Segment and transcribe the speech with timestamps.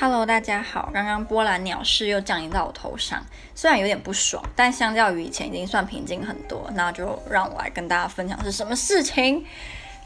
[0.00, 0.88] Hello，大家好。
[0.94, 3.22] 刚刚波兰鸟事又降临到我头上，
[3.54, 6.70] 虽然有点不爽，但相较于以前已经算平静很多。
[6.72, 9.44] 那就让我来跟大家分享是什么事情。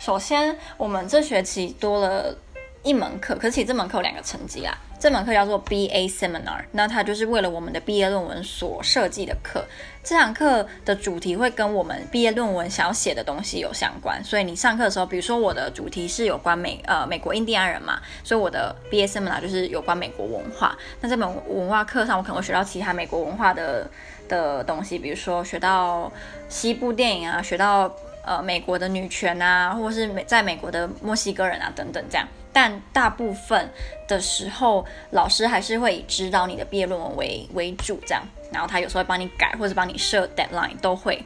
[0.01, 2.37] 首先，我们这学期多了
[2.83, 4.77] 一门课，可是其实这门课有两个成绩啊。
[5.05, 9.63] 这门课叫做 BA Seminar，那它就是为了我们的毕业论文所设计的课。
[10.03, 20.75] 这堂课的主题会跟我们毕业论文想要写的东西有相关，所以你上课的时候，比如说我的主题是有关美呃美国印第安人嘛，所以我的 BA Seminar 就是有关美国文化。
[21.03, 23.87] 那这门文化课上，我可能会学到其他美国文化的
[24.27, 26.11] 的东西，比如说学到
[26.49, 32.27] 西部电影啊，学到呃美国的女权啊，或者是美在美国的墨西哥人啊等等这样。
[32.55, 33.69] 但大部分
[34.09, 38.23] 的时候，老师还是会以指导你的毕业论文为为主，这样。
[38.53, 41.21] 然后他有时候会帮你改，或者帮你设 deadline，都会。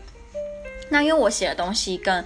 [0.88, 2.24] 那因为我写的东西跟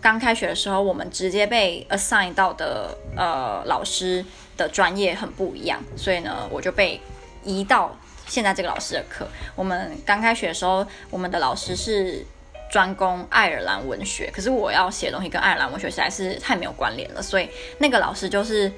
[0.00, 4.24] 刚开学的时候我们直接被 assign 到的呃老师
[4.56, 7.00] 的专业很不一样，所以呢，我就被
[7.44, 7.96] 移到
[8.26, 9.28] 现在这个老师的课。
[9.54, 12.26] 我们刚开学的时候，我们的老师是。
[12.70, 18.70] 专攻爱尔兰文学，可是我要写东西跟爱尔兰文学实在是太没有关联了，所以那个老师就是，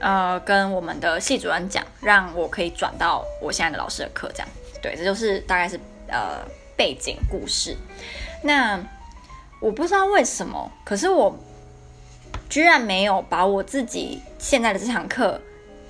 [0.00, 4.48] 呃，跟我们的系主任讲，让我可以转到我现在的老师的课，这样。
[4.82, 6.44] 对，这就是大概是呃
[6.76, 7.76] 背景故事。
[8.42, 8.80] 那
[9.60, 11.38] 我不知道为什么，可是我
[12.48, 15.40] 居然没有把我自己现在的这堂课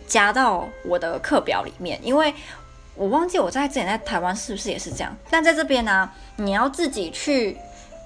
[0.07, 2.35] 加到我的课表里面，因为。
[2.97, 7.57] 我忘记我在之前在台湾是不是也是这样，但在这边呢、你要自己去，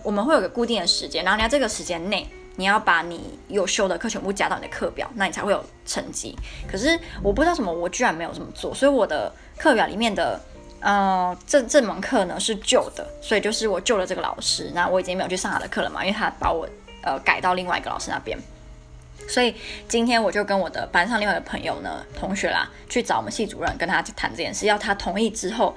[0.03, 6.37] 我们会有个固定的时间，然后你要这个时间内，你要把你有修的课全部加到你的课表，那你才会有成绩。
[6.71, 10.41] 可是我不知道什么，我居然没有这么做，所以我的课表里面的，
[10.81, 16.69] 呃，这这门课呢是旧的，所以就是我旧的这个老师，那我已经没有去上他的课了嘛，因为他把我
[17.05, 18.37] 呃改到另外一个老师那边。
[19.29, 19.55] 所以
[19.89, 25.75] 今天我就跟我的班上另外一个朋友呢，同学啦，去找我们系主任，跟他去谈这件事，要他同意之后，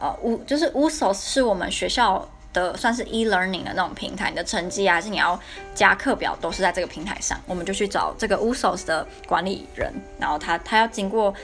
[0.00, 5.38] 呃，乌就是 USOS 是我们学校的算是 e-learning 的那种平台，你的成绩啊，是你要
[5.74, 7.38] 加课表，都是在这个平台上。
[7.46, 11.34] 我们就去找这个 USOS 的管理人，然后他他要经过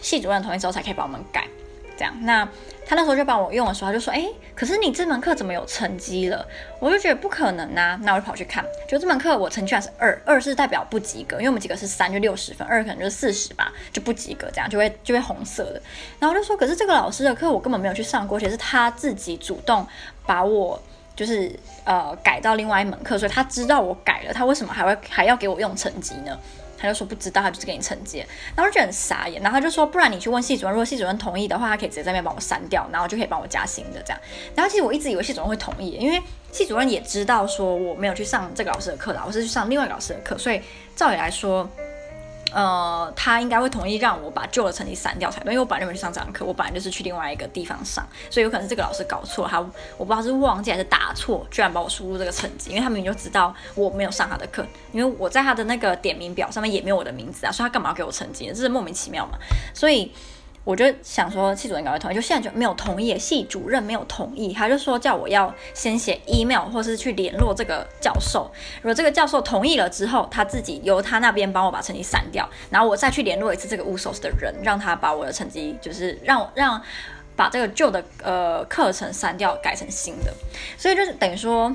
[0.00, 1.46] 系主任同意之后，才可以帮我们改。
[1.96, 2.44] 这样，那
[2.84, 6.46] 他那时候就帮我用的时候，他就说：“哎，可是你这门课怎么有成绩了？”
[6.78, 15.82] 我就觉得不可能啊，那我就跑去看，就这门课我成绩还是二，二是代表不及格，因为我们几个是三，就六十分，二可能就是四十吧，就不及格，这样就会就会红色的。
[16.18, 19.86] 然后我就说：“可是这个老师的课我根本没有去上过，而且是他自己主动
[20.26, 20.80] 把我
[21.16, 21.50] 就是
[21.84, 26.38] 呃改到另外一门课，所以他知道我改了，他为什么还会还要给我用成绩呢？”
[26.84, 34.20] 他就说不知道，他就是给你惩戒，然后就很傻眼，然后他就说，不然你去问系主任，如果系主任同意的话，他可以直接在那边帮我删掉，然后就可以帮我加薪的这样。
[34.54, 40.60] 然后其实我一直以为系主任会同意，因为系主任也知道说我没有去上这个老师的课啦，我是去上另外一个老师的课，所以
[40.94, 41.68] 照理来说。
[42.54, 49.58] 呃，他应该会同意让我把旧的成绩删掉才对，因为我本来就没去上这堂课，我本来就是去另外一个地方上，所以有可能是这个老师搞错，他
[49.98, 58.46] 我不知道是忘记还是打错，居然把我输入这个成绩，因为他明明就知道我没有上他的课，因为我在他的那个点名表上面也没有我的名字啊，所以他干嘛要给我成绩？
[58.46, 59.36] 这是莫名其妙嘛，
[59.74, 60.12] 所以。
[60.64, 76.80] 我就想说，系主任应该会同意，就现在就没有同意，系主任没有同意，他就说叫我要先写 email 或是去联络这个教授，如果这个教授同意了之后，他自己由他那边帮我把成绩删掉，然后我再去联络一次这个 USOS 的人，让他把我的成绩就是让让
[77.36, 80.32] 把这个旧的呃课程删掉，改成新的，
[80.78, 81.70] 所以就是等于说，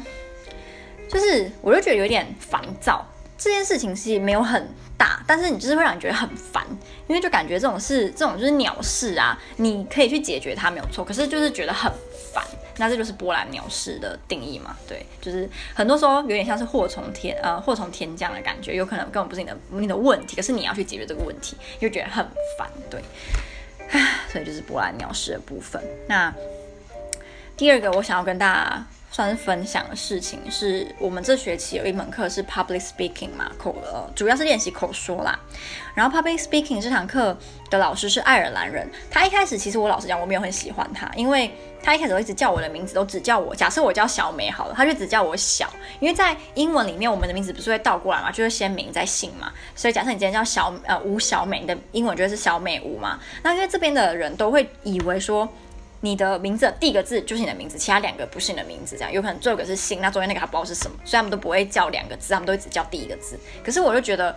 [1.08, 3.06] 就是我就觉得有点烦躁，
[3.38, 4.68] 这件事情是没有很。
[5.00, 6.64] 大，但是你就是会让你觉得很烦，
[7.08, 11.90] 因为就感觉这种事，这种就是鸟事啊，你可以去解决它没有错，可是就是觉得很
[12.34, 12.44] 烦，
[12.78, 14.76] 那这就是波兰鸟事的定义嘛？
[14.88, 22.28] 对，就是很多时候有点像是祸从天呃祸从天降的感觉，有可能根本不是你的你的问题，可是你要去解决这个问题，又觉得很
[22.58, 23.02] 烦，对，
[23.92, 25.82] 唉，所以就是波兰鸟事的部分。
[26.08, 26.34] 那
[27.56, 28.86] 第二个我想要跟大家。
[29.20, 35.38] 算是分享的事情，是我们这学期有一门课是 public speaking 嘛，口呃主要是练习口说啦。
[35.94, 37.38] 然后 public speaking 这堂课
[37.70, 41.52] 的老师是爱尔兰人，他一开始其实我老实讲我没有很喜欢他，因为
[41.84, 45.70] 他一开始一直叫我的名字都只叫我，假设我叫小美好了，他就只叫我小，
[46.00, 55.46] 因为在英文里面我们的名字不是会倒过来嘛，就是先名再姓嘛，所以假设你今天叫小呃吴小美，的英文就是小美吴嘛，那因为这边的人都会以为说。
[56.02, 63.38] 你的名字第一个字就是你的名字，其他两个不是你的名字，这样有可能最后一个是姓，那中间那个还不知道是什么，所以他们都不会叫两个字，他们都一直叫第一个字。
[63.64, 64.36] 可是我就觉得，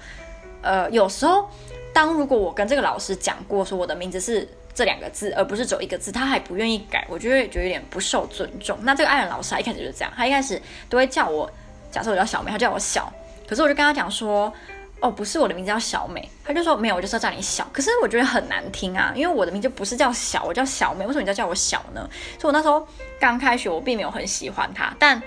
[0.60, 1.48] 呃，有时候
[1.92, 8.76] 当如果我跟这个老师讲过说我的名字是这两个字，而不是走一个字，他还不愿意改，我就会觉得有点不受尊重。
[8.82, 11.48] 那这个爱人老师他一开始就是这样，他一开始都会叫我，
[11.90, 13.12] 假设我叫小美，他叫我小，
[13.46, 14.52] 可是我就跟他讲说。
[15.02, 17.68] 哦，不是我的名字叫小美，他就说没有，我就是要叫你小。
[17.72, 22.08] 可是我觉得很难听啊，因为我的名字不是叫小，我叫小美，为什么你要叫我小呢？
[22.38, 22.86] 所以我那时候
[23.18, 24.94] 刚开学，我并没有很喜欢他。
[25.00, 25.20] 但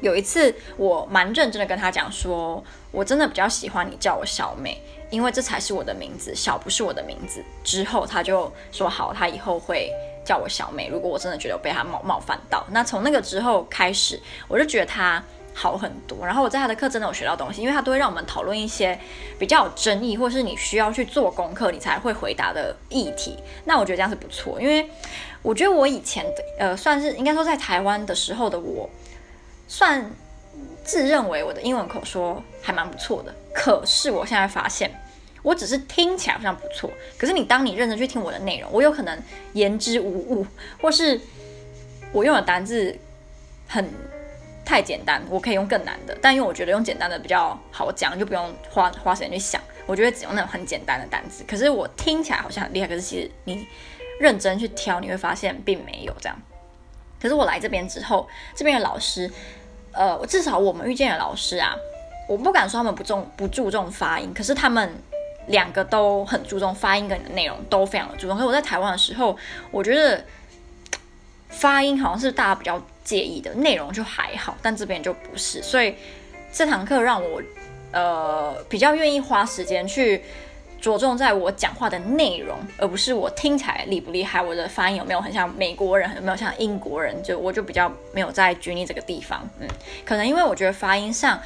[0.00, 4.80] 有一次，我蛮认真的跟他讲说，我真的比较喜欢你叫我小美，
[5.10, 7.44] 因为这才是我的名字，小不是我的名字。
[7.62, 9.92] 之后他就说好，他以后会
[10.24, 10.88] 叫我小美。
[10.88, 14.18] 如果我真的觉得我被他冒冒犯到，那从那个之后开始，
[14.48, 15.22] 我就觉得他。
[15.56, 18.98] 好很多，然后我在他的课真的有学到东西，因为他都会让我们讨论一些
[19.38, 23.38] 比较有争议，或是你需要去做功课，你才会回答的议题。
[23.64, 24.90] 那我觉得这样是不错，因为
[25.42, 28.90] 我觉得我以前的呃，算是应该说在台湾的时候的我，
[29.68, 30.10] 算
[30.82, 33.32] 自认为我的英文口说还蛮不错的。
[33.54, 34.90] 可是我现在发现，
[35.44, 39.16] 我只是听起来好像不错，可是你当你认真去听我的内容，我有可能
[39.52, 40.44] 言之无物，
[40.82, 41.20] 或是
[42.10, 42.98] 我用的单字
[43.68, 43.88] 很。
[44.64, 49.60] 太简单，我可以用更难的，但因为我觉得用简单的比较好讲，就不用花花时间去想。
[49.86, 53.66] 我觉得只用那种很简单的单词，可是我听起来好像很厉害，可是其实你
[54.18, 56.42] 认真去挑，你会发现并没有这样。
[57.20, 59.30] 可是我来这边之后，这边的老师，
[59.92, 61.76] 呃，至少我们遇见的老师啊，
[62.26, 64.90] 我不敢说他们不重不注重发音，可是他们
[65.48, 68.34] 两个都很注重发音跟你的内容都非常的注重。
[68.34, 69.36] 可是我在台湾的时候，
[69.70, 70.24] 我觉得
[71.50, 72.82] 发音好像是大家比较。
[73.04, 75.94] 介意的内容就还好，但这边就不是，所以
[76.50, 77.42] 这堂课让我
[77.92, 80.22] 呃比较愿意花时间去
[80.80, 89.68] 着重在我讲话的内容，而不是我听起来厉不厉害，我的发音有没有很像美国人，有没有像英国人，就我就比较没有在拘泥这个地方，嗯，
[90.04, 91.40] 可能因为我觉得发音上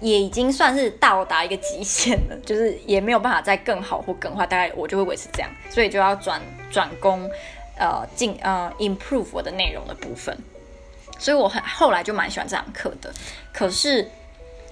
[0.00, 6.40] 也已经算是到达一个极限了，就是也没有办法再更好或更坏，大概我就会维持这样，所以就要转
[6.70, 7.28] 转攻
[7.78, 10.36] 呃进呃 improve 我的内容的部分。
[11.18, 13.12] 所以我很后来就蛮喜欢这堂课的，
[13.52, 14.08] 可是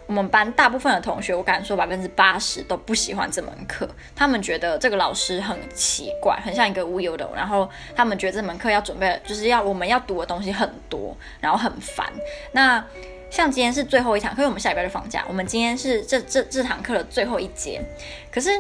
[0.07, 3.89] 我们班大部分的同学，我敢说百分之八十都不喜欢这门课。
[4.15, 7.29] 他们觉得这个老师很奇怪，很像一个无忧的。
[7.35, 12.07] 然后他们觉得这门课要准备，就是要我们要读的东西很多，然后很烦。
[12.53, 12.85] 那
[13.31, 15.25] 像今天是最后一堂课，因为我们下礼拜就放假。
[15.27, 17.83] 我们今天是这这这堂课的最后一节。
[18.31, 18.51] 可是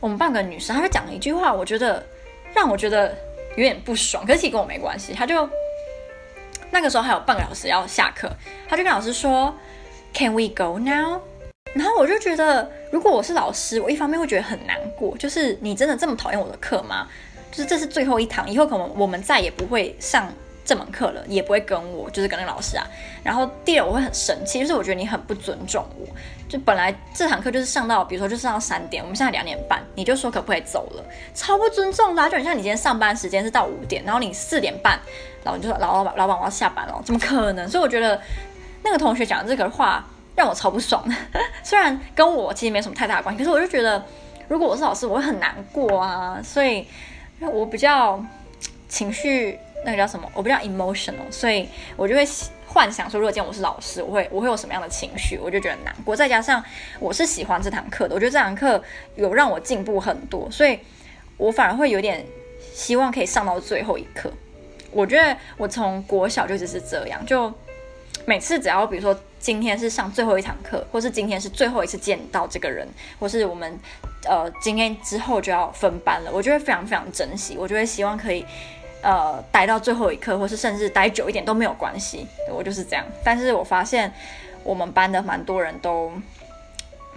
[0.00, 2.02] 我们半个女生，她就讲了一句话，我觉得
[2.54, 3.14] 让我觉得
[3.50, 4.24] 有点不爽。
[4.24, 5.46] 可是其实跟我没关系，她就。
[6.74, 8.28] 那个时候还有半个小时要下课，
[8.68, 9.54] 他就跟老师说
[10.12, 11.20] ：“Can we go now？”
[11.72, 17.06] 然后我就觉得，如果我是老师，我一方面会觉得很难过，就是你真的这么讨厌我的课吗？
[17.52, 20.28] 就是这是最后一堂，以后可能我们再也不会上
[20.64, 22.86] 这门课了，也不会跟我，就是跟那个老师啊。
[23.22, 26.06] 然后第二，我会很生气，就是我觉得你很不尊重我。
[26.48, 31.04] 就本来这堂课就是上到，比如说就上到三点，我们现在两点半，你就说可不可以走了？
[31.34, 34.98] 超不尊重的，就很像你今天上班时间是到五点，然后你四点半，
[35.42, 37.68] 然后你就说老老板老板我要下班了，怎么可能？
[37.68, 38.20] 所以我觉得
[38.82, 40.06] 那个同学讲的这个话
[40.36, 41.04] 让我超不爽。
[41.64, 44.04] 虽然跟我其实没什么太大的关系，可是我就觉得
[44.46, 46.40] 如果我是老师，我会很难过啊。
[46.44, 46.86] 所以
[47.40, 48.22] 我比较
[48.88, 50.28] 情绪那个叫什么？
[50.34, 52.26] 我比较 emotional，所以我就会。
[52.66, 55.38] 幻想说，如果今天我是老师，我会我会有什么样的情绪？
[55.38, 56.16] 我就觉得难过。
[56.16, 56.60] 再加上
[56.98, 58.82] 我是喜欢这堂课的，我觉得这堂课
[59.14, 60.80] 有让我进步很多，所以
[61.36, 62.26] 我反而会有点
[62.72, 64.28] 希望可以上到最后一课。
[64.90, 67.52] 我觉得我从国小就只是这样，就
[68.24, 72.88] 每次只要比如说今天是上最后一堂课，或是今天是最后一次见到这个人，
[73.20, 73.78] 或是我们
[74.26, 78.44] 呃今天之后就要分班了，我就会非常非常珍惜，我就会希望可以。
[79.04, 83.04] 呃，待到最后一刻，或是甚至待久一点都没有关系，我就是这样。
[83.22, 84.10] 但是我发现
[84.62, 86.10] 我们班的蛮多人都，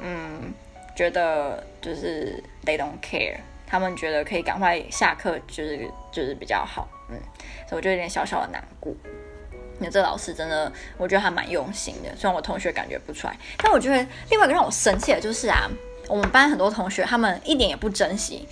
[0.01, 0.53] 嗯，
[0.93, 7.17] 觉得就是 they don't care，他们觉得可以赶快下课，就是就是比较好，嗯，
[7.69, 8.93] 所以我就有点小小的难过。
[9.79, 13.37] 那这老师真的，我觉得还蛮用心的，虽然我同学感觉不出来。
[13.59, 13.95] 但我觉得
[14.29, 15.69] 另外一个让我生气的就是啊，
[16.09, 18.45] 我们班很多同学他们一点也不珍惜，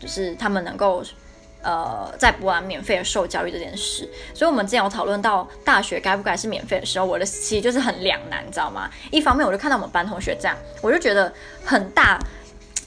[0.00, 1.04] 就是他们能够。
[1.62, 8.90] 呃，在波兰免费的受教育这件事，所以我们之前有讨论到大学该不该是免费的时候，我的其实就是很两难，你知道吗？
[9.10, 11.32] 一方面我就看到我们班同学这样，我就觉得
[11.64, 12.18] 很大，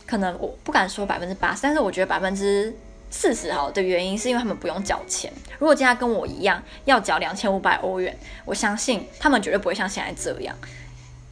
[0.08, 2.76] 可能我不敢说百分之八十，但是我觉得百分之
[3.12, 5.32] 四十好的原因是因为他们不用缴钱。
[5.60, 10.56] 如果今天跟我一样要缴两千五百欧元，我相信他们绝对不会像现在这样。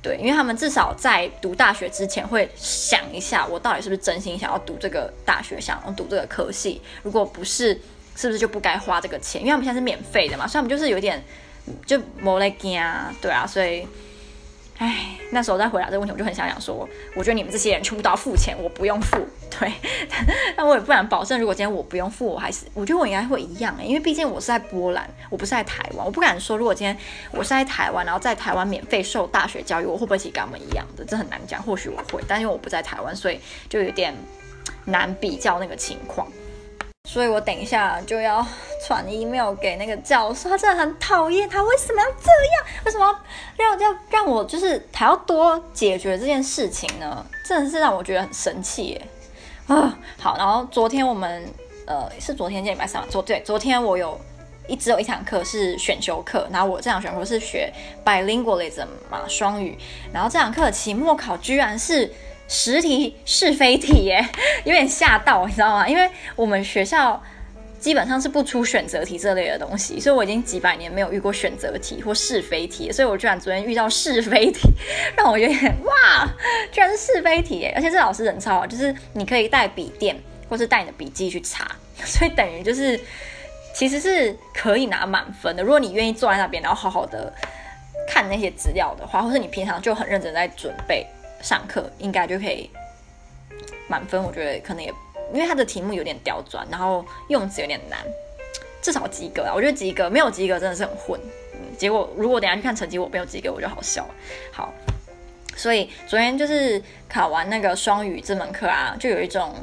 [0.02, 6.82] 对，因为他们至少在读大学之前会想一下，我到底是不是真心想要读这个大学，想要读这个科系。
[7.04, 7.80] 如果不是，
[8.16, 9.42] 是不是就不该花这个钱？
[9.42, 11.24] 因为他们现在是免费的嘛，所以他们就是有点
[11.86, 13.88] 就没在怕啊，对啊，所以，
[14.82, 19.16] 唉，那时候再回答这个问题，我就很想想说，我觉得你们这些人全部都要付钱，我不用付。
[19.60, 19.72] 对，
[20.58, 26.98] 但我也不敢保证，如果今天我不用付，我还是我觉得我应该会一样，因为毕竟我是在波兰，我不是在台湾，我不敢说如果今天
[27.30, 31.06] 我是在台湾，然后在台湾免费受大学教育，我会不会跟他们一样的？
[31.06, 34.16] 这很难讲，或许我会，但因为我不在台湾，所以就有点
[34.86, 36.28] 难比较那个情况。
[37.06, 38.46] 所以我等一下就要
[38.86, 42.84] 传 email 给那个教授，他真的很讨厌，他为什么要这样？
[42.86, 43.20] 为什么
[43.58, 47.26] 要要让我就是还要多解决这件事情呢？
[47.46, 49.08] 真的是让我觉得很生气耶！
[49.68, 51.44] 啊，好，然后昨天我们
[51.86, 54.18] 呃是昨天今天礼拜三，昨对昨天我有
[54.68, 57.74] 一只有一堂课是选修课，然后我这堂选修是学
[58.06, 59.78] bilingualism 嘛双语，
[60.14, 62.14] 然后这堂课期末考居然是。
[62.54, 64.28] 实题是非题耶，
[64.66, 65.88] 有点吓到，你知道吗？
[65.88, 67.24] 因为我们学校
[67.80, 74.70] 基本上是不出选择题这类的东西，所以我已经几百年没有遇过选择题或是非题，所以我居然昨天遇到是非题，
[75.16, 76.28] 让我有点哇，
[76.74, 77.72] 居然是是非题耶！
[77.74, 80.14] 而且这老师人超好，就是你可以带笔电
[80.50, 81.72] 或是带你的笔记去查，
[82.04, 83.00] 所以等于就是
[83.74, 85.64] 其实是可以拿满分的。
[85.64, 87.34] 如果你愿意坐在那边，然后好好的
[88.08, 91.08] 看那些资料的话，或是你平常就很认真在准备。
[91.42, 92.70] 上课应该就可以
[93.88, 94.94] 满分，我觉得可能也
[95.34, 98.00] 因为他的题目有点刁钻，然后用词有点难，
[98.82, 99.54] 至少及格啊。
[99.56, 101.20] 我觉得及格，没有及格真的是很混。
[101.78, 104.08] 结果如果等下去看成绩，我没有及格，我就好笑。
[104.52, 104.74] 好，
[105.56, 109.56] 所以昨天就是考完那个双语这门课啊，就有一种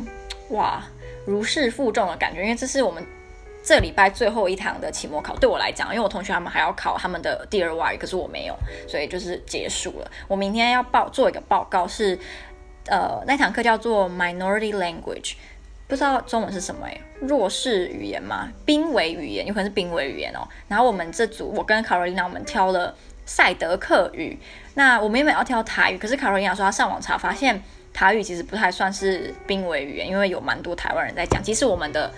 [0.51, 0.83] 哇
[1.27, 3.05] 如释负重的感觉，因为这是我们。
[3.69, 8.57] 这礼拜最后一堂的期末考，对我来讲，因为我同学他们还要考他们的第二外语，可是我没有，
[8.89, 10.11] 所以就是结束了。
[10.27, 12.19] 我明天要报做一个报告是，
[12.87, 15.35] 呃那堂课叫做 Minority Language，
[15.87, 18.51] 不知道中文是什么诶，弱势语言吗？
[18.65, 20.49] 濒危语言，有可能是濒危语言哦。
[20.67, 22.95] 然后我们这组，我跟卡罗琳娜我们挑了
[23.27, 24.39] 赛德克语。
[24.77, 31.45] 那我们原本要挑台语，可是卡罗琳娜说她上网查发现台语其实不太算是濒危语言，因为有蛮多台湾人在讲。
[31.45, 32.11] 其实我们的。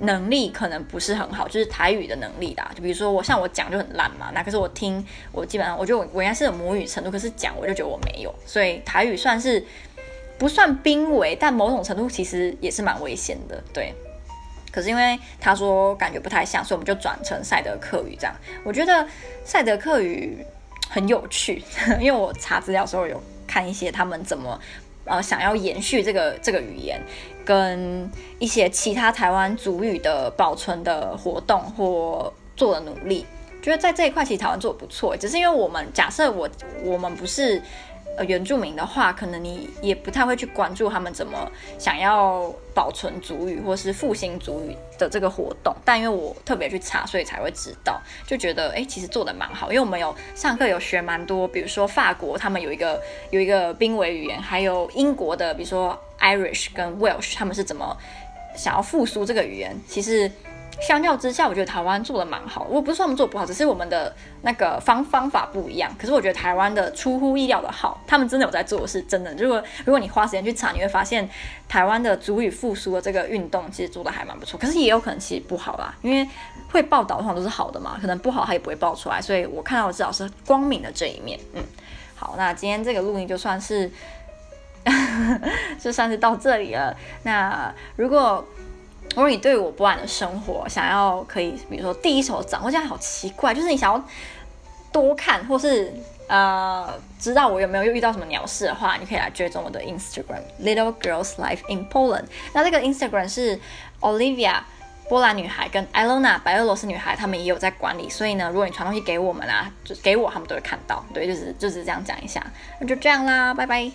[0.00, 2.70] 能力可能不是很好，就是台语的能力啦。
[2.74, 9.64] 就比如说我像我讲就很烂嘛，那可是我听我基本上我觉得我我应该是有母语程度，可是讲我就觉得我没有，所以台语算是
[10.38, 13.62] 不算濒危，但某种程度其实也是蛮危险的。
[13.72, 13.94] 对，
[14.72, 18.34] 可是因为他说感觉不太像，所以我们就转成赛德克语这样。
[18.64, 19.06] 我觉得
[19.44, 20.44] 赛德克语
[20.88, 21.62] 很有趣，
[22.00, 24.58] 因为我查资料时候有看一些他们怎么。
[25.04, 27.00] 呃，想要延续这个这个语言，
[27.44, 33.26] 跟一些其他台湾族语的保存的活动或做的努力，
[33.62, 35.16] 觉得在这一块其实台湾做的不错。
[35.16, 36.48] 只是因为我们假设我
[36.84, 37.62] 我们不是。
[38.24, 45.74] 原住民的话，可能你也不太会去关注他们怎么想要保存族语或是复兴族语的这个活动。
[45.84, 49.68] 但因为我特别去查，所以才会知道，就觉得哎，其实做得蛮好。
[49.70, 53.00] 因为我们有上课有学蛮多，比如说法国他们有一个
[53.30, 57.96] 有一个濒危语言，还有英国的，比如说 Irish 跟 Welsh 他们是怎么
[58.56, 60.30] 想要复苏这个语言，其实。
[60.80, 62.66] 相较之下，我觉得台湾做的蛮好。
[62.70, 65.94] 我不是说我们做不好，只是我们的那个方方法不一样。
[65.98, 69.34] 可是我觉得台湾的出乎意料的好，他们真的有在做，是真的。
[69.34, 71.28] 如果如果你花时间去查，你会发现
[71.68, 74.58] 台湾的主语复苏的这个运动其实做的还蛮不错。
[74.58, 76.26] 可是也有可能其实不好啦，因为
[76.70, 79.20] 会报道的话都是好的嘛，可能不好他也不会报出来。
[79.20, 81.38] 所以我看到的至少是光明的这一面。
[81.54, 81.62] 嗯，
[82.14, 83.90] 好，那今天这个录音就算是
[85.78, 86.96] 就算是到这里了。
[87.24, 88.42] 那如果
[89.10, 94.02] 如果你对我波兰的生活想要可以，比如说第一手掌握，这样好奇怪，就是你想要
[94.92, 95.92] 多看，或是
[96.28, 102.24] 呃知道我有没有又遇到什么鸟事的话，你可以来追踪我的 Instagram Little Girls Life in Poland。
[102.52, 103.58] 那这个 Instagram 是
[104.00, 104.60] Olivia
[105.08, 111.04] 波兰女孩跟 Elona 白俄罗斯女孩，他们也有在管理，所以呢，如果你传东西给我们啊，就给我，他们都会看到。
[111.12, 112.40] 对，就是就是这样讲一下，
[112.78, 113.90] 那就这样啦，拜拜。